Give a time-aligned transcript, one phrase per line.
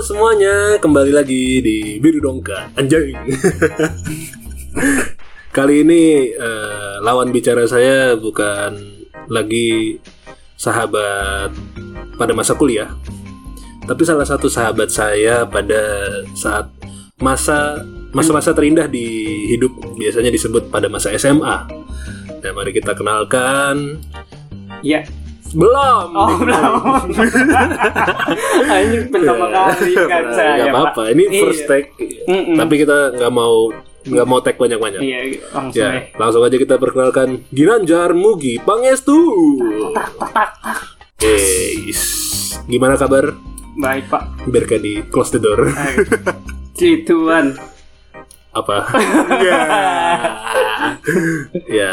[0.00, 2.72] semuanya, kembali lagi di Biru Dongka.
[2.72, 3.12] Anjay.
[5.56, 8.80] Kali ini eh, lawan bicara saya bukan
[9.28, 10.00] lagi
[10.54, 11.50] sahabat
[12.14, 12.86] pada masa kuliah
[13.82, 16.06] Tapi salah satu sahabat saya pada
[16.38, 16.70] saat
[17.18, 17.82] masa
[18.14, 21.66] masa-masa terindah di hidup biasanya disebut pada masa SMA
[22.40, 24.00] Nah mari kita kenalkan.
[24.80, 25.04] Ya.
[25.50, 26.72] Belum Oh, belum.
[28.66, 30.52] Anjing pertama kali kan saya.
[30.56, 30.72] Gak Pak.
[30.72, 31.40] apa-apa, ini Iya.
[31.40, 31.88] first take
[32.24, 32.54] Mm-mm.
[32.54, 35.00] Tapi kita nggak mau nggak mau tag banyak-banyak.
[35.00, 35.18] Iya,
[35.50, 36.00] langsung Ya, ya.
[36.16, 39.18] langsung aja kita perkenalkan Ginanjar Mugi Pangestu.
[41.16, 42.00] Guys,
[42.64, 43.36] gimana kabar?
[43.76, 44.22] Baik, Pak.
[44.46, 45.68] Biar kayak di close the door.
[46.72, 47.54] Cituan.
[48.50, 48.88] Apa?
[49.46, 49.58] ya.
[51.68, 51.92] ya.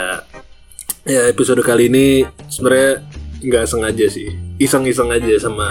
[1.03, 2.07] Ya, episode kali ini
[2.47, 3.03] sebenarnya
[3.47, 4.27] nggak sengaja sih.
[4.59, 5.67] Iseng-iseng aja sama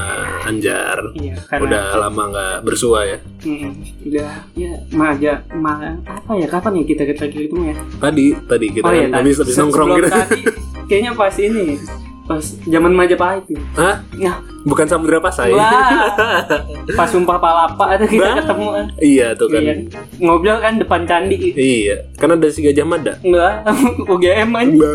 [0.49, 1.13] Anjar.
[1.13, 3.19] Iya, karena Udah lama nggak bersua ya.
[3.45, 3.73] Mm,
[4.09, 5.77] udah ya maja ma
[6.09, 7.77] apa ya kapan ya kita kita ketemu ya?
[8.01, 10.09] Tadi, tadi kita oh iya, kan habis habis nongkrong gitu.
[10.09, 10.41] tadi
[10.89, 11.77] kayaknya pas ini
[12.27, 13.61] pas zaman Majapahit ya.
[13.79, 13.95] Hah?
[14.19, 14.37] Nah,
[14.67, 15.55] Bukan Samudra Pasai.
[15.55, 16.11] wah.
[16.99, 18.37] pas sumpah palapa ada kita Bah.
[18.43, 18.67] ketemu.
[18.99, 19.63] Iya tuh kan.
[19.63, 19.75] Iya.
[20.19, 21.55] Ngobrol kan depan candi.
[21.55, 23.15] Iya, karena ada si Gajah Mada.
[23.23, 23.63] Enggak,
[24.11, 24.91] UGM aja.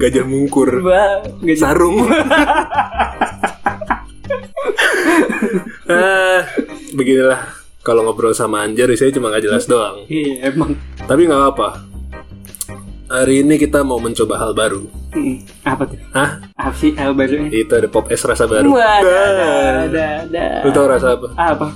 [0.00, 0.80] Gajah mungkur.
[1.42, 2.04] Gak Sarung.
[5.92, 6.40] ah,
[6.94, 7.40] beginilah
[7.82, 10.06] kalau ngobrol sama Anjar saya cuma nggak jelas doang.
[10.06, 10.78] Iya emang.
[11.04, 11.68] Tapi nggak apa.
[13.12, 14.88] Hari ini kita mau mencoba hal baru.
[15.12, 16.00] Mm, Apa tuh?
[16.16, 16.40] Hah?
[16.56, 17.52] Apa sih hal barunya?
[17.52, 18.72] Itu ada pop es rasa baru.
[18.72, 19.12] Wah, ada,
[19.84, 20.44] ada, ada.
[20.64, 21.28] Lu tau rasa apa?
[21.36, 21.68] Apa?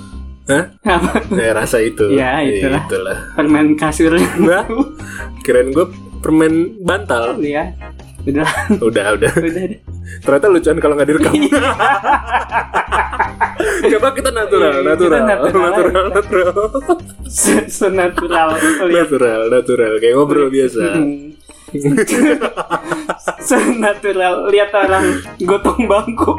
[0.49, 0.63] Hah?
[0.81, 1.21] Apa?
[1.37, 2.09] Ya rasa itu.
[2.17, 2.81] Ya, itulah.
[2.89, 3.17] Itulah.
[3.37, 4.17] Permen kasur.
[4.17, 4.65] Nah,
[5.45, 5.85] kirain gue
[6.17, 7.37] permen bantal.
[7.39, 7.71] ya.
[8.23, 8.43] Udah,
[8.77, 9.31] Udah, udah.
[9.39, 9.63] udah.
[9.63, 9.79] deh.
[10.19, 11.33] Ternyata lucuan kalau nggak direkam.
[13.87, 16.51] Coba kita natural, Iya, kita natural, natural natural, natural,
[17.25, 18.49] Se- Senatural.
[18.97, 20.81] Natural, natural, kayak ngobrol biasa.
[23.39, 24.49] Senatural.
[24.49, 25.05] Lihat orang
[25.39, 26.33] gotong bangku.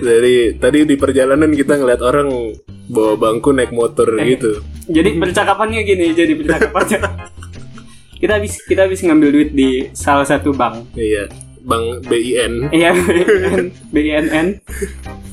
[0.00, 2.28] Jadi tadi di perjalanan kita ngeliat orang
[2.86, 4.36] bawa bangku naik motor Eh.
[4.36, 4.62] gitu.
[4.86, 7.00] Jadi percakapannya gini, jadi percakapannya.
[8.18, 10.90] Kita habis kita habis ngambil duit di salah satu bank.
[10.98, 11.30] Iya,
[11.62, 12.72] Bang BIN.
[12.74, 13.62] Iya, BNN,
[13.94, 14.46] BNN.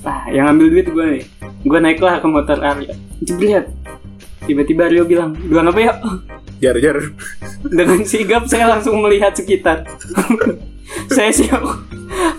[0.06, 1.24] Nah, yang ambil duit gue nih.
[1.66, 2.94] Gue naiklah ke motor Arya.
[3.26, 3.66] Jebret.
[4.46, 5.94] Tiba-tiba Aryo bilang, dua apa ya?
[6.62, 6.98] Jar jar.
[7.66, 9.90] Dengan sigap saya langsung melihat sekitar.
[11.10, 11.66] saya siap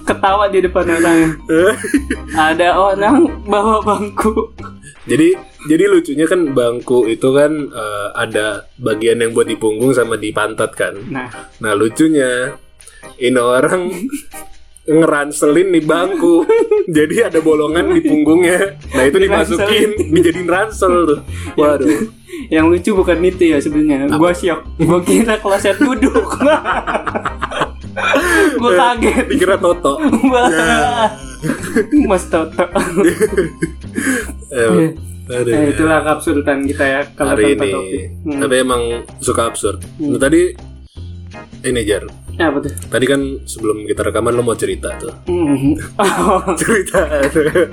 [0.06, 1.34] ketawa di depan orang.
[2.30, 4.54] Ada orang bawa bangku.
[5.06, 5.28] Jadi
[5.66, 10.30] jadi lucunya kan bangku itu kan eh, ada bagian yang buat di punggung sama di
[10.30, 10.94] pantat kan.
[11.10, 11.30] Nah,
[11.62, 12.54] Nah lucunya
[13.22, 13.90] ini orang
[14.86, 16.46] ngeranselin nih bangku
[16.86, 21.20] jadi ada bolongan di punggungnya nah itu dimasukin dijadiin ransel tuh
[21.58, 22.06] waduh
[22.50, 24.12] yang lucu bukan itu ya sebenarnya.
[24.14, 24.60] Gue syok.
[24.78, 26.26] Gue kira kloset duduk.
[28.60, 29.24] gue kaget.
[29.32, 29.96] dikira toto
[30.28, 31.08] Wah.
[32.02, 32.64] Mas Toto.
[34.48, 34.94] Eh,
[35.26, 35.50] aduh.
[35.50, 38.04] Eh, itulah keabsurdan kita ya kalau hari ini topik.
[38.22, 38.40] Hmm.
[38.40, 38.82] tapi emang
[39.18, 40.54] suka absurd nah, tadi
[41.62, 42.68] ini jar Ya, apa tuh?
[42.86, 45.72] tadi kan sebelum kita rekaman lo mau cerita tuh Hmm.
[45.96, 46.44] Oh.
[46.60, 47.00] cerita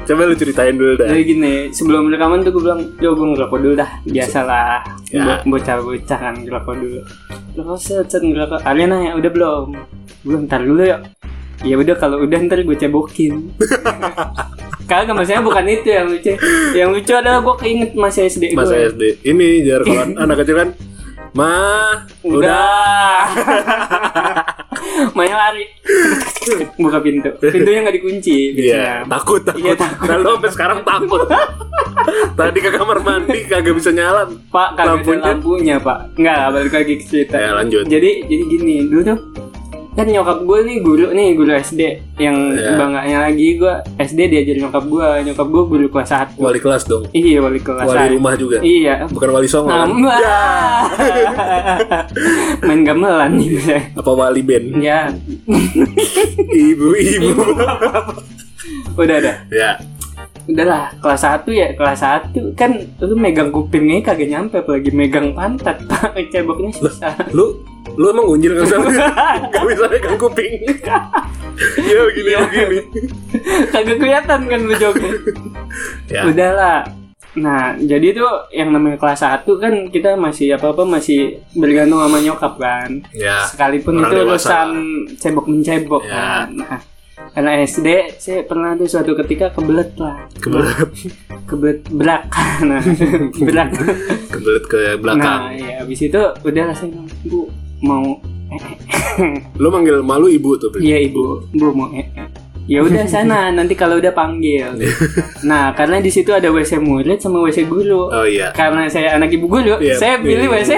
[0.01, 3.59] coba lu ceritain dulu dah Jadi gini, sebelum rekaman tuh gue bilang, yo gue ngerokok
[3.59, 4.79] dulu dah, biasalah,
[5.11, 5.43] Ya.
[5.43, 6.99] Bo- bocah-bocah kan ngerokok dulu.
[7.53, 8.63] Rokok set, set ngerokok.
[8.63, 9.65] Alien nanya, udah belum?
[10.23, 11.03] Belum, ntar dulu ya.
[11.63, 13.55] Ya udah kalau udah ntar gue cebokin.
[14.89, 16.35] Kagak maksudnya bukan itu yang lucu.
[16.73, 18.91] Yang lucu adalah gue keinget masih SD masa gue.
[18.91, 20.69] SD ini jar kalau anak kecil kan
[21.33, 21.55] ma
[22.21, 23.23] udah Udah.
[25.15, 25.63] Main lari.
[26.75, 27.31] Buka pintu.
[27.39, 28.95] Pintunya nggak dikunci Iya, biasanya.
[29.07, 29.61] takut takut.
[29.63, 30.05] Iya, takut.
[30.05, 31.21] Nah, lo sampai sekarang takut.
[32.35, 34.27] Tadi ke kamar mandi kagak bisa nyala.
[34.51, 35.23] Pak, kagak Lampunya?
[35.23, 36.19] lampunya, Pak.
[36.19, 37.37] Enggak, balik lagi ke cerita.
[37.39, 37.85] Ya, lanjut.
[37.87, 39.17] Jadi, jadi gini, dulu tuh
[39.93, 41.81] kan nyokap gue nih guru nih guru SD
[42.17, 42.73] yang Ya.
[42.75, 47.03] bangganya lagi gue SD diajarin nyokap gue nyokap gue guru kelas 1 Wali kelas dong.
[47.11, 48.13] iya wali kelas Wali satu.
[48.13, 48.57] rumah juga.
[48.59, 49.69] iya Bukan wali songo.
[49.69, 49.85] kan?
[49.85, 50.17] Nambah.
[52.65, 54.67] main gamelan nih gue Apa wali band?
[54.79, 55.13] ya
[56.65, 57.29] Ibu-ibu.
[58.95, 59.77] udah udah ya.
[60.43, 65.79] Udahlah kelas 1 ya kelas 1 kan lu megang kupingnya kagak nyampe apalagi megang pantat
[65.87, 67.63] pak ceboknya susah Lu
[67.95, 68.89] lu emang unjil kan sama?
[69.53, 70.53] Gak bisa megang kuping.
[71.89, 72.39] ya begini Iya.
[72.65, 72.99] begini.
[73.71, 74.73] kagak kelihatan kan lu
[76.11, 76.21] Ya.
[76.27, 76.79] udahlah
[77.33, 82.53] nah jadi tuh yang namanya kelas 1 kan kita masih apa-apa masih bergantung sama nyokap
[82.61, 83.47] kan Ya.
[83.49, 84.69] sekalipun itu urusan
[85.17, 86.13] cebok mencebok Ya.
[86.13, 86.77] kan nah
[87.33, 90.29] anak SD saya pernah tuh suatu ketika kebelet lah.
[90.35, 90.89] Kebelet,
[91.43, 92.23] kebelet berak.
[92.61, 92.81] Nah
[93.35, 93.69] berak.
[94.29, 95.41] Kebelet ke nah belakang.
[95.55, 97.39] ya habis itu udah lah saya bilang, bu
[97.81, 98.05] mau
[99.57, 100.69] Lo manggil malu ibu tuh.
[100.77, 101.41] Iya ibu.
[101.49, 102.27] Bu mau eh, eh."
[102.63, 103.49] ya udah sana.
[103.49, 104.77] Nanti kalau udah panggil.
[105.41, 108.07] Nah karena di situ ada wc murid sama wc guru.
[108.07, 108.53] Oh iya.
[108.53, 110.71] karena saya anak ibu guru Iya, saya pilih pi- wc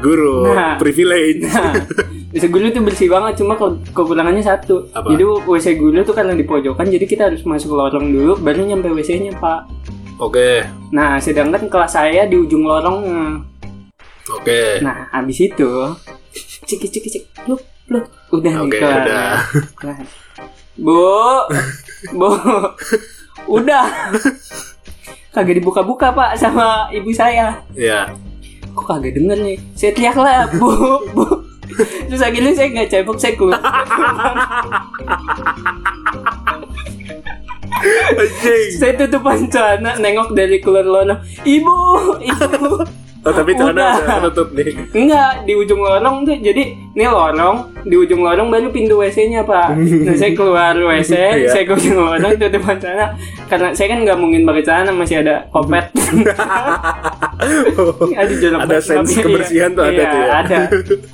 [0.00, 0.74] Guru, Nah.
[0.74, 1.44] privilege.
[1.44, 1.76] Nah,
[2.30, 4.86] WC guru tuh bersih banget, cuma ke- kekurangannya satu.
[4.90, 5.10] Apa?
[5.10, 8.86] Jadi WC guru tuh karena di pojokan, jadi kita harus masuk lorong dulu, baru nyampe
[8.88, 9.66] WC-nya pak.
[10.16, 13.40] Oke, Nah, sedangkan kelas saya di ujung lorongnya.
[14.30, 14.78] oke.
[14.80, 15.70] Nah, habis itu,
[16.62, 19.02] cik cik cik, pluk pluk, udah nih Oke, kelar.
[19.02, 19.30] udah.
[19.74, 20.04] Kelar.
[20.78, 21.02] Bu,
[22.14, 22.30] bu,
[23.58, 23.84] udah.
[25.30, 27.58] Kagak dibuka-buka pak sama ibu saya.
[27.72, 28.14] Ya.
[28.70, 30.70] kok kagak denger nih saya teriak lah bu
[31.10, 31.39] bu
[32.06, 33.60] terus akhirnya saya nggak cebok saya keluar
[38.76, 41.76] saya tutupan celana nengok dari keluar lorong ibu
[42.20, 42.70] ibu
[43.20, 43.92] Oh, tapi celana Udah.
[44.00, 44.72] udah ketutup nih.
[44.96, 49.76] enggak di ujung lorong tuh jadi ini lorong di ujung lorong baru pintu WC-nya pak
[49.76, 51.12] nah, saya keluar WC
[51.44, 51.52] Iya.
[51.52, 53.12] saya ke ujung lorong tutupan celana
[53.44, 55.84] karena saya kan nggak mungkin pakai celana masih ada kopet
[58.20, 58.34] Ada
[58.68, 58.82] banget.
[58.84, 60.30] sense Tapi, kebersihan tuh ada iya, tuh ya.
[60.44, 60.58] Ada,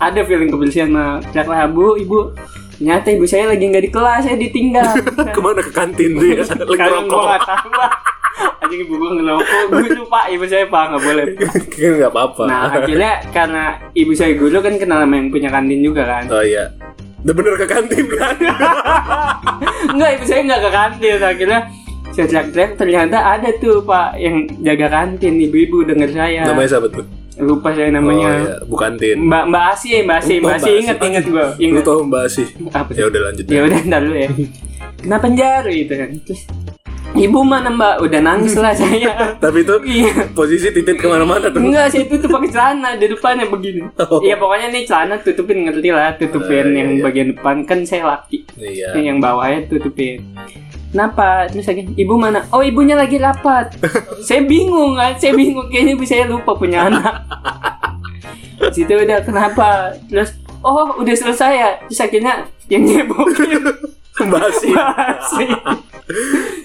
[0.02, 1.22] ada feeling kebersihan mah.
[1.30, 2.34] Teriak lah, bu, ibu.
[2.76, 4.90] Ternyata ibu saya lagi nggak di kelas, saya ditinggal.
[5.36, 6.44] Ke mana ke kantin tuh ya?
[6.44, 7.24] Lagi rokok.
[7.24, 7.92] nggak.
[8.36, 11.24] Anjing ibu gua ngelokok, guru pak, ibu saya pak nggak boleh.
[11.72, 12.42] Kan nggak apa-apa.
[12.44, 13.64] Nah akhirnya karena
[13.96, 16.24] ibu saya guru kan kenal sama yang punya kantin juga kan.
[16.28, 16.68] Oh iya.
[17.24, 18.36] Udah bener ke kantin kan?
[19.96, 21.18] Enggak, ibu saya nggak ke kantin.
[21.24, 21.60] Akhirnya
[22.16, 26.42] saya teriak-teriak ternyata ada tuh pak yang jaga kantin ibu-ibu denger saya.
[26.44, 27.04] Namanya siapa tuh?
[27.36, 28.30] Lupa saya Oh namanya.
[28.32, 29.20] iya, Bu kantin.
[29.22, 31.84] Mbak Mbak Asi, Mbak Asi, Oh, Mbak Asi Mbak inget inget gua, Lu inget.
[31.84, 32.48] tau Mbak Asih?
[32.70, 33.44] Apa Ya udah lanjut.
[33.46, 34.28] ya udah ntar dulu ya
[34.96, 36.42] kenapa penjara gitu kan terus
[37.14, 41.60] ibu mana mbak udah nangis lah saya Tapi itu iya posisi titit ke mana-mana tuh.
[41.60, 44.18] enggak saya tutup pakai celana di depannya begini Oh.
[44.18, 47.02] iya pokoknya nih celana tutupin ngerti lah tutupin Oh, iya, yang iya.
[47.02, 48.96] bagian depan kan saya laki Iya.
[48.98, 50.24] yang bawahnya tutupin
[50.90, 51.50] Kenapa?
[51.50, 52.46] Terus lagi, ibu mana?
[52.54, 53.74] Oh ibunya lagi rapat.
[54.26, 57.26] saya bingung kan, saya bingung kayaknya ibu saya lupa punya anak.
[58.74, 59.92] Situ udah kenapa?
[60.08, 60.32] Terus
[60.64, 61.70] oh udah selesai ya.
[61.90, 62.34] Terus akhirnya
[62.70, 63.62] yang nyebokin
[64.16, 64.72] Mbak Asih.
[64.72, 65.50] Masih.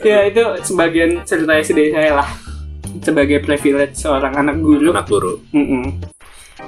[0.05, 2.29] ya itu sebagian cerita SD saya lah
[3.01, 4.93] sebagai privilege seorang anak guru.
[4.93, 5.33] Anak guru.
[5.51, 5.99] Mm-mm.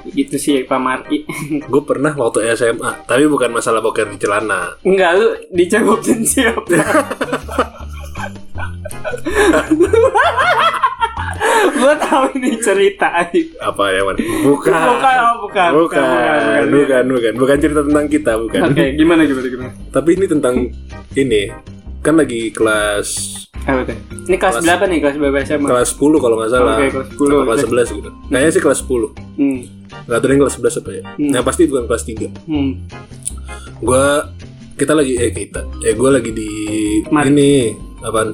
[0.04, 1.22] Gitu sih Pak Marki.
[1.72, 4.74] Gue pernah waktu SMA, tapi bukan masalah boker di celana.
[4.82, 6.62] Enggak lu dicegokin siapa?
[11.74, 13.08] Gua tahu ini cerita.
[13.60, 14.16] Apa ya, Man?
[14.16, 14.72] Bukan.
[14.72, 18.60] Bukan, oh, bukan, Bukan, bukan, bukan, bukan, bukan cerita tentang kita, bukan.
[18.70, 19.70] Oke, gimana gimana gimana?
[19.90, 20.54] Tapi ini tentang
[21.14, 21.42] ini
[22.00, 23.08] kan lagi kelas
[23.64, 23.96] Apa tuh?
[24.28, 24.98] Ini kelas, Kelas- berapa nih?
[25.00, 25.66] Kelas berapa SMA?
[25.66, 26.76] kelas 10 kalau nggak salah.
[26.76, 27.24] Oke, kelas 10.
[27.24, 28.10] Atau kelas 11 gitu.
[28.28, 29.08] Kayaknya sih kelas 10.
[29.40, 29.58] Hmm.
[30.04, 31.02] Nggak tahu yang kelas 11 apa ya.
[31.16, 31.32] Hmm.
[31.32, 32.28] Yang pasti bukan kelas 3.
[32.44, 32.70] Hmm.
[33.80, 34.04] Gua
[34.74, 35.60] kita lagi eh kita.
[35.80, 36.48] Eh gua lagi di
[37.08, 37.26] Mari.
[37.30, 37.50] ini
[38.00, 38.28] apaan?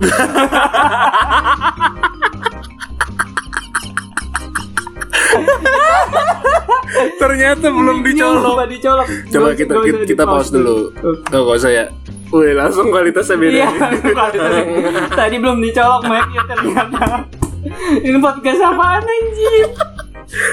[7.16, 9.06] Ternyata belum Lupa dicolok.
[9.30, 10.76] Coba Gua- kita gua kita, kita di-pause pause dulu.
[11.30, 11.84] Oh, gak usah ya.
[12.30, 13.56] Wih, langsung kualitasnya beda.
[13.56, 13.68] Iya,
[14.14, 14.62] kualitasnya.
[15.10, 17.04] tadi belum dicolok mic-nya ternyata.
[17.90, 19.66] Ini podcast apaan anjir?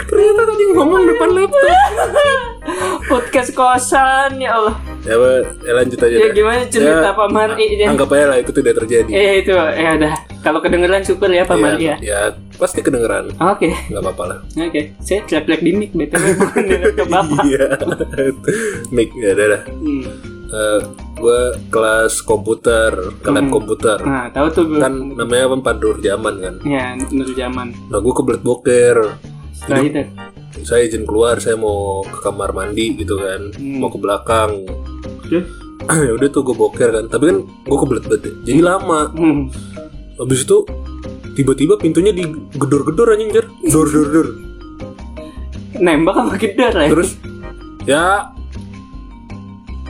[0.09, 1.77] Ternyata tadi ngomong depan laptop.
[3.07, 4.75] Podcast kosan ya Allah.
[5.05, 5.15] Ya,
[5.61, 6.11] ya lanjut aja.
[6.11, 6.33] Ya dah.
[6.33, 7.87] gimana cerita Ya, Pak Mari ya?
[7.87, 9.11] Anggap aja lah itu tidak terjadi.
[9.13, 10.13] Eh itu ya udah.
[10.41, 11.95] Kalau kedengeran syukur ya Pak Iya, Mari ya.
[12.01, 12.19] ya,
[12.57, 13.31] pasti kedengeran.
[13.37, 13.69] Oke.
[13.87, 14.39] Nggak apa-apa lah.
[14.57, 16.63] Oke, saya teriak di mic BTW bukan
[17.07, 17.41] Bapak.
[17.45, 17.65] Iya.
[18.89, 19.61] Mic ya udah dah.
[19.69, 20.36] Hmm.
[20.47, 20.79] Eh,
[21.13, 23.53] gue kelas komputer, kalian Hmm.
[23.53, 23.99] komputer.
[23.99, 24.79] Nah, tahu tuh gue.
[24.79, 26.55] Kan namanya apa pandur zaman kan.
[26.63, 27.75] Ya, menurut zaman.
[27.91, 28.97] Nah, gue kebelet boker.
[29.51, 30.01] Setelah itu.
[30.63, 33.51] Saya izin keluar, saya mau ke kamar mandi gitu kan.
[33.53, 33.77] Hmm.
[33.77, 34.63] Mau ke belakang.
[35.27, 35.45] Terus?
[36.07, 37.05] ya udah tuh gue boker kan.
[37.07, 38.21] Tapi kan gue kebelet banget.
[38.23, 38.31] ya.
[38.45, 38.99] Jadi lama.
[39.11, 39.51] Hmm.
[40.15, 40.57] Habis itu
[41.33, 43.45] tiba-tiba pintunya digedor-gedor anjing jar.
[43.67, 44.27] Dor dor dor.
[45.75, 46.87] Nembak apa gedor ya?
[46.87, 47.09] Terus
[47.83, 48.03] ya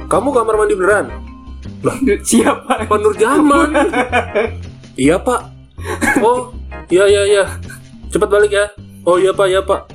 [0.08, 1.06] kamu kamar mandi beneran?
[2.22, 2.88] Siapa?
[2.88, 3.70] Pak Nur Jaman.
[4.96, 5.42] iya pak.
[6.20, 6.52] Oh
[6.88, 7.44] iya iya iya.
[8.08, 8.66] Cepat balik ya.
[9.04, 9.88] Oh iya pak iya pak.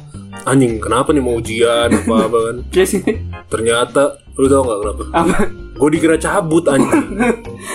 [0.42, 2.56] Anjing kenapa nih mau ujian apa apa kan?
[2.68, 2.92] Terus
[3.48, 4.02] Ternyata
[4.34, 5.02] lu tau nggak kenapa?
[5.14, 5.36] apa?
[5.72, 7.18] Gue dikira cabut anjing.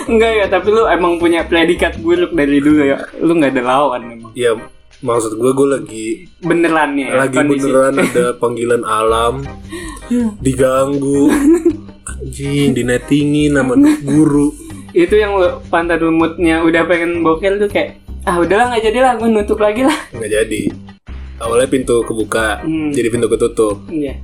[0.07, 2.97] Enggak ya, tapi lu emang punya predikat buruk dari dulu ya.
[3.19, 4.31] Lu nggak ada lawan emang.
[4.33, 4.53] Ya
[4.97, 6.07] maksud gue gue lagi
[6.41, 7.69] Beneran nih ya, lagi kondisi.
[7.69, 9.45] beneran ada panggilan alam
[10.41, 11.29] diganggu
[12.19, 14.53] anjing dinettingin sama guru.
[14.93, 19.29] Itu yang pantat lumutnya udah pengen bokel tuh kayak ah udahlah nggak jadi lah gue
[19.29, 19.95] nutup lagi lah.
[20.13, 20.61] Nggak jadi.
[21.37, 22.89] Awalnya pintu kebuka Hmm.
[22.89, 23.77] jadi pintu ketutup.
[23.87, 24.17] Iya.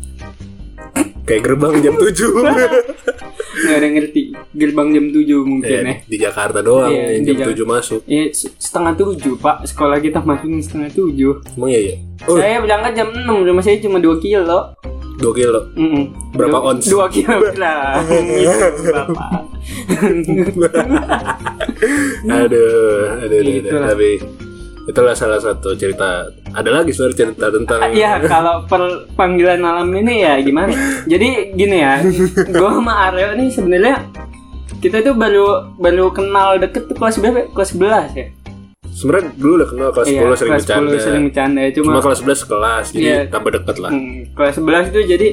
[1.24, 2.10] Kayak gerbang jam 7
[3.64, 4.22] nggak ada ngerti.
[4.52, 5.88] Gerbang jam 7 mungkin ya.
[5.88, 8.02] Eh, di Jakarta doang Iya, yang jam Jak- 7 masuk.
[8.04, 9.64] Iya, se- setengah tujuh pak.
[9.64, 11.34] Sekolah kita masuknya setengah tujuh.
[11.54, 14.60] Emang iya ya oh saya berangkat jam 6 rumah saya cuma 2 kilo
[15.16, 16.04] 2 kilo Mm-mm.
[16.32, 16.84] Berapa Dua- ons?
[16.84, 18.02] Dua kilogram
[18.38, 19.30] Gitu, Bapak
[22.26, 23.82] aduh aduh, aduh, aduh.
[23.88, 24.10] Tapi
[24.84, 28.82] itulah salah satu cerita ada lagi sebenarnya cerita tentang Iya kalau per
[29.14, 30.74] panggilan malam ini ya gimana
[31.06, 32.04] Jadi gini ya
[32.46, 33.96] Gue sama Aryo nih sebenarnya
[34.78, 37.48] Kita tuh baru baru kenal deket tuh kelas berapa?
[37.50, 38.28] Kelas 11 ya
[38.94, 40.92] sebenarnya dulu udah kenal kelas 10 Iya, sering kelas bercanda.
[40.94, 43.20] 10 sering bercanda cuma Cuma, kelas 11 kelas jadi Iya.
[43.28, 43.92] tambah deket lah.
[43.92, 45.28] Hmm, kelas 11 itu jadi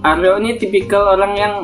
[0.00, 1.54] Aryo ini tipikal orang yang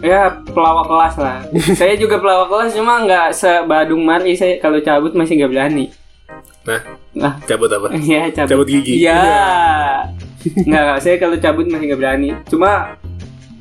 [0.00, 1.36] ya pelawak kelas lah.
[1.80, 4.36] Saya juga pelawak kelas cuma nggak sebadung Mari.
[4.36, 5.88] Saya kalau cabut masih nggak berani.
[6.64, 6.80] Nah
[7.16, 7.34] lah.
[7.44, 7.88] Cabut apa?
[8.04, 8.50] Iya cabut.
[8.52, 9.00] cabut gigi?
[9.00, 9.16] Iya.
[10.44, 12.30] Nggak, nggak, saya kalau cabut masih nggak berani.
[12.44, 12.92] Cuma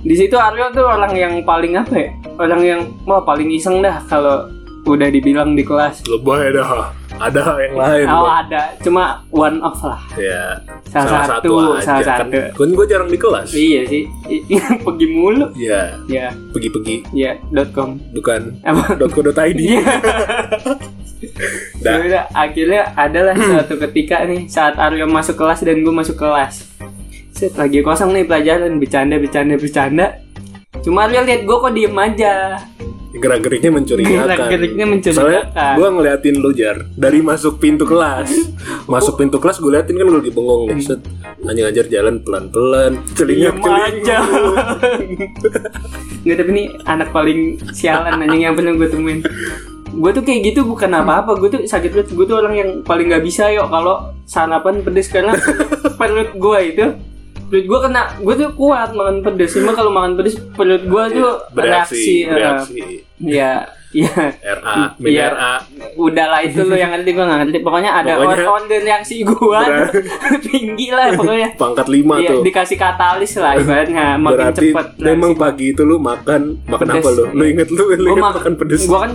[0.04, 2.10] di situ Aryo tuh orang yang paling apa ya?
[2.36, 4.52] Orang yang wah paling iseng dah kalau
[4.84, 6.04] udah dibilang di kelas.
[6.06, 8.36] lebay dah ada yang lain Oh Boy.
[8.42, 10.02] ada, cuma one off lah.
[10.14, 11.82] ya Salah satu, aja.
[11.82, 12.58] salah kan, satu.
[12.58, 14.04] kan gue jarang di kelas Iya sih,
[14.86, 15.48] pergi mulu.
[15.56, 17.96] ya Ya, pergi-pergi ya dot com.
[18.12, 18.98] bukan Apa?
[19.00, 19.82] .co.id Iya.
[21.80, 21.94] Dah.
[21.94, 26.68] Ya udah, akhirnya adalah suatu ketika nih saat Aryo masuk kelas dan gue masuk kelas.
[27.32, 30.06] Set lagi kosong nih pelajaran bercanda bercanda bercanda.
[30.84, 32.60] Cuma Aryo lihat gue kok diem aja.
[33.14, 35.74] gerak-geriknya mencurigakan Gerak-geriknya Soalnya mencurigakan.
[35.78, 38.28] gue ngeliatin lu jar dari masuk pintu kelas,
[38.92, 41.00] masuk pintu kelas gue liatin kan lu lagi bengong nih, set
[41.46, 44.18] hanya ngajar jalan pelan-pelan, celingak Diem aja.
[46.26, 47.40] Nggak tapi ini anak paling
[47.72, 49.20] sialan anjing yang pernah gue temuin.
[49.94, 51.38] Gue tuh kayak gitu bukan apa-apa.
[51.38, 52.10] Gue tuh sakit perut.
[52.10, 55.38] Gue tuh orang yang paling nggak bisa yuk kalau sarapan pedes karena
[56.02, 56.86] perut gue itu
[57.54, 59.54] perut gue kena gue tuh kuat makan pedes.
[59.54, 62.82] Cuma kalau makan pedes perut gue tuh bereaksi, reaksi, bereaksi,
[63.22, 63.62] ya
[63.94, 64.10] ya
[64.58, 65.26] RA, Iya.
[65.30, 65.54] RA,
[65.94, 67.58] udahlah itu lo yang ngerti gue nggak ngerti.
[67.62, 69.62] Pokoknya ada Pokoknya- the reaksi gue
[70.42, 71.54] tinggi lah pokoknya.
[71.54, 72.42] Pangkat 5 Iya, tuh.
[72.42, 74.18] dikasih katalis lah ibaratnya.
[74.18, 77.06] Makin Berarti cepet memang pagi itu lu makan makan Pedes.
[77.06, 77.24] apa lu?
[77.32, 78.82] Lu inget lu, lu inget makan pedes?
[78.82, 79.12] gue kan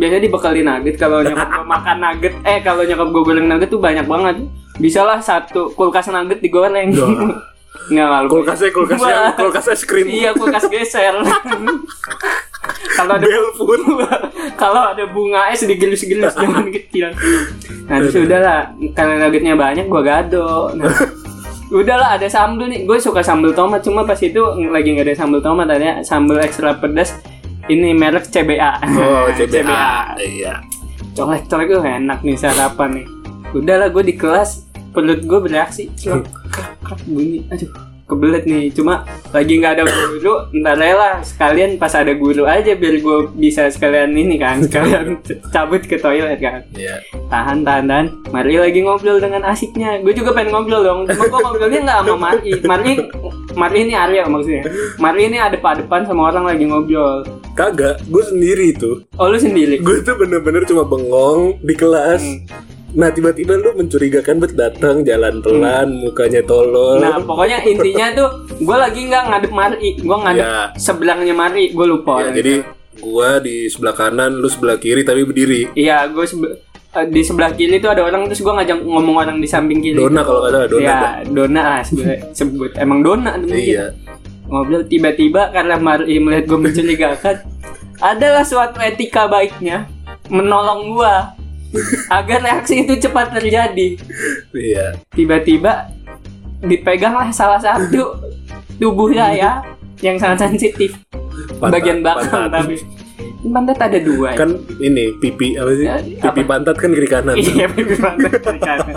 [0.00, 0.94] biasanya dibekalin nugget.
[0.96, 4.36] Kalau nyokap gue makan nugget eh kalau nyokap gue goreng nugget tuh banyak banget.
[4.80, 6.88] Bisa lah satu kulkas nugget digoreng
[7.82, 7.90] Dah.
[7.90, 9.08] nggak lalu Kulkasnya kulkas Wah.
[9.08, 10.06] yang kulkas es krim.
[10.06, 11.14] iya kulkas geser
[12.96, 13.80] kalau ada food.
[14.60, 17.10] kalau ada bunga es digelus-gelus jangan kecil
[17.84, 18.60] nah terus udahlah
[18.92, 20.92] karena nuggetnya banyak gue gado nah
[21.68, 25.40] udahlah ada sambel nih gue suka sambel tomat cuma pas itu lagi nggak ada sambel
[25.40, 27.16] tomat ada sambel ekstra pedas
[27.64, 30.18] ini merek CBA Oh, CBA.
[30.18, 30.54] Iya.
[31.12, 33.06] colek-colek tuh enak nih sarapan nih
[33.52, 37.42] udahlah gue di kelas perut gue bereaksi Celak, krak, krak, bunyi.
[37.48, 38.64] Aduh kebelet nih.
[38.76, 43.72] Cuma lagi nggak ada guru ntar rela sekalian pas ada guru aja biar gue bisa
[43.72, 45.16] sekalian ini kan sekalian
[45.48, 46.60] cabut ke toilet kan.
[46.76, 47.00] Iya.
[47.32, 48.06] tahan tahan tahan.
[48.28, 50.04] Mari lagi ngobrol dengan asiknya.
[50.04, 51.00] Gue juga pengen ngobrol dong.
[51.08, 52.92] Cuma gue ngobrolnya nggak sama Mari Mari
[53.56, 54.64] Mari ini Arya maksudnya.
[55.00, 57.24] Mari ini ada depan sama orang lagi ngobrol.
[57.52, 59.04] Kagak, gue sendiri tuh.
[59.20, 59.76] oh lu sendiri?
[59.84, 62.24] Gue tuh bener-bener cuma bengong di kelas.
[62.24, 62.71] Hmm.
[62.92, 67.00] Nah tiba-tiba lu mencurigakan bet datang jalan pelan, mukanya tolol.
[67.00, 70.68] Nah pokoknya intinya tuh gue lagi nggak ngadep Mari, gue ngadep Ya.
[70.76, 72.20] sebelahnya Mari, gue lupa.
[72.20, 72.54] Ya, jadi
[72.94, 75.72] gua di sebelah kanan, lu sebelah kiri tapi berdiri.
[75.72, 76.60] iya gue sebe-
[76.92, 79.96] eh, di sebelah kiri tuh ada orang terus gue ngajak ngomong orang di samping kiri.
[79.96, 80.82] Dona kalau salah, Dona.
[80.82, 81.14] Iya dah.
[81.26, 82.04] Dona lah sebut,
[82.36, 82.70] sebut.
[82.76, 83.56] emang Dona mungkin.
[83.56, 83.86] Iya.
[84.44, 87.36] Ngobrol tiba-tiba karena Mari melihat gue mencurigakan,
[88.04, 89.88] adalah suatu etika baiknya
[90.28, 91.14] menolong gue
[92.18, 93.96] agar reaksi itu cepat terjadi.
[94.52, 94.86] Iya.
[95.10, 95.88] tiba-tiba
[96.60, 98.16] dipeganglah salah satu
[98.76, 99.64] tubuh saya
[99.98, 100.98] yang sangat sensitif
[101.58, 102.50] Pantat, bagian belakang pantat.
[102.52, 102.74] tapi
[103.44, 104.38] pantat ada dua ya?
[104.38, 105.86] Kan ini pipi apa sih?
[105.86, 107.34] Ya, Pipi pantat kan kiri kanan.
[107.34, 108.94] iya pipi pantat kiri kanan.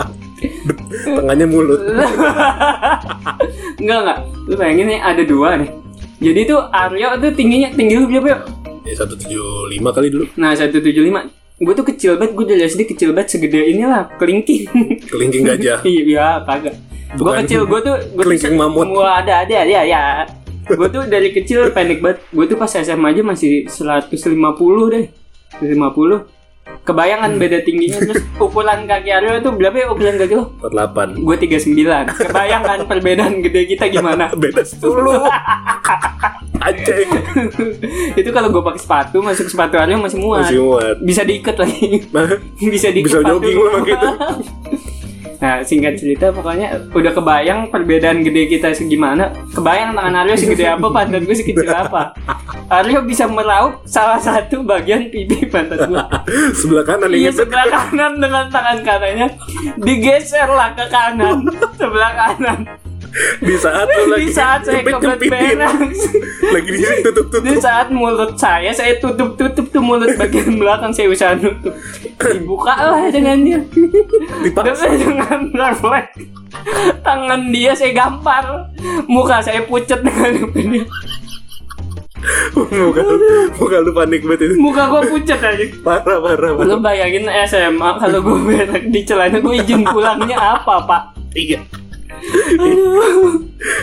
[1.15, 1.79] Tengahnya mulut.
[3.77, 5.69] enggak enggak lu bayangin nih ada dua nih
[6.17, 8.41] jadi tuh Aryo tuh tingginya tinggi lu berapa yuk
[8.85, 9.25] Ya 175
[9.81, 10.25] kali dulu.
[10.37, 10.85] nah 175
[11.55, 14.67] gue tuh kecil banget gue dari SD kecil banget segede inilah kelingking.
[15.11, 15.79] Kelingking gajah.
[15.87, 16.75] iya kagak.
[17.15, 18.91] Gue kecil gue tuh gue Kelingking mamut.
[18.91, 20.03] Wah ada ada ya ya.
[20.67, 22.19] Gue tuh dari kecil pendek banget.
[22.35, 24.11] Gue tuh pas SMA aja masih 150
[24.91, 25.05] deh.
[25.63, 26.34] 150
[26.85, 30.53] kebayangan beda tingginya terus ukuran kaki Aryo itu berapa ya ukuran kaki lo?
[30.61, 34.29] 48 gue 39 kebayangkan perbedaan gede kita gimana?
[34.37, 34.85] Beda 10
[36.65, 37.09] anjing.
[38.17, 40.45] Itu kalau gue pakai sepatu masuk sepatu Aryo masih muat.
[40.45, 40.95] Masih muat.
[41.01, 42.05] Bisa diikat lagi.
[42.73, 44.09] Bisa diikat Bisa jogging lo pakai itu.
[45.35, 49.33] nah singkat cerita pokoknya udah kebayang perbedaan gede kita segimana.
[49.51, 52.13] Kebayang tangan Aryo segede apa pantat gue sekecil apa
[52.65, 56.05] Aryo bisa meraup salah satu bagian pipi pantat gue
[56.59, 59.27] sebelah kanan Iya sebelah kanan dengan tangan kanannya
[59.77, 61.45] digeser lah ke kanan.
[61.79, 62.59] Sebelah kanan.
[63.39, 65.31] Di saat lagi di saat saya nyempit-nyempitin.
[65.31, 65.75] kebetulan
[66.55, 70.59] lagi di sini tutup tutup di saat mulut saya saya tutup tutup tuh mulut bagian
[70.59, 71.71] belakang saya usaha nutup.
[72.19, 73.63] Dibuka lah dengannya
[74.43, 76.27] dipaksa dengan refleks.
[77.05, 78.73] Tangan dia saya gampar.
[79.07, 80.83] Muka saya pucet dengan dia
[82.55, 83.01] muka
[83.55, 87.89] muka lu panik banget itu muka gua pucet aja parah parah parah Lu bayangin SMA
[87.97, 91.03] kalau gue berak di celana gue izin pulangnya apa pak?
[91.33, 91.59] iya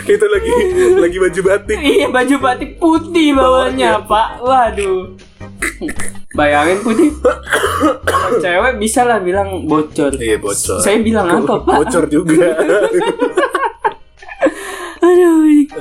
[0.03, 0.51] itu lagi
[0.97, 4.41] lagi baju batik Iya baju batik putih bawahnya pak.
[4.41, 5.15] Waduh.
[6.33, 7.13] Bayangin putih.
[8.41, 10.11] Cewek bisa lah bilang bocor.
[10.17, 11.75] iya bocor Saya bilang apa pak?
[11.77, 12.51] bocor juga
[15.03, 15.32] Aduh.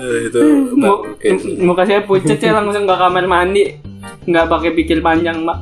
[0.03, 0.41] Eh, itu
[0.75, 1.29] bangke.
[1.59, 3.79] muka saya pucet ya langsung ke kamar mandi.
[4.25, 5.59] Nggak pakai pikir panjang pak.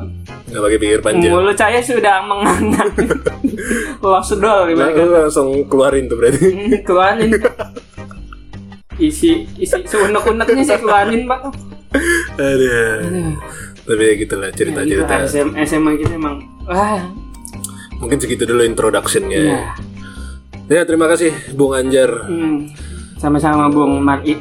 [0.46, 2.82] nggak pakai pikir panjang Mulut saya sudah menganga.
[4.02, 5.04] Losedol Nah, ibaratnya.
[5.04, 7.30] lu langsung keluarin tuh berarti Hmm, keluarin
[8.98, 11.40] isi isi seunek-uneknya saya keluarin pak
[12.34, 13.36] Aduh.
[13.82, 15.14] Tapi ya gitulah Gitu, cerita-cerita.
[15.24, 17.00] SM, SMA kita emang wah
[17.96, 19.38] Mungkin segitu dulu introductionnya.
[19.38, 19.58] ya
[20.70, 22.08] Ya terima kasih Bung Anjar.
[22.24, 22.56] hmm,
[23.20, 24.32] sama-sama Bung Mar'i